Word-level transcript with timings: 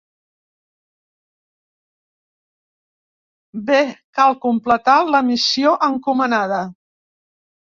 Bé 3.69 3.83
cal 4.21 4.41
completar 4.49 4.99
la 5.13 5.23
missió 5.29 5.77
encomanada. 5.91 6.63